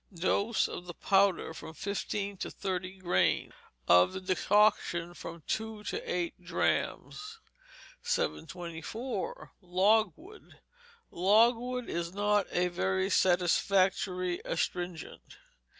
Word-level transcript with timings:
Dose 0.11 0.67
of 0.67 0.87
the 0.87 0.95
powder, 0.95 1.53
from 1.53 1.75
fifteen 1.75 2.35
to 2.37 2.49
thirty 2.49 2.97
grains; 2.97 3.53
of 3.87 4.13
the 4.13 4.19
decoction, 4.19 5.13
from 5.13 5.43
two 5.45 5.83
to 5.83 6.01
eight 6.11 6.43
drachms. 6.43 7.37
724. 8.01 9.51
Logwood 9.61 10.57
Logwood 11.11 11.87
is 11.87 12.13
not 12.15 12.47
a 12.49 12.69
very 12.69 13.11
satisfactory 13.11 14.41
astringent. 14.43 15.35